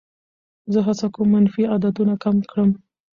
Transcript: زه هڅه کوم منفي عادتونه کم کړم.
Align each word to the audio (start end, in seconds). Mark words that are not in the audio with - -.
زه 0.73 0.79
هڅه 0.87 1.07
کوم 1.15 1.27
منفي 1.33 1.63
عادتونه 1.71 2.13
کم 2.23 2.35
کړم. 2.49 2.69